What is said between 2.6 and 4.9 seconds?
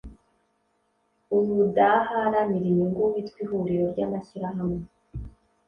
inyungu witwa ihuriro ry amashyirahamwe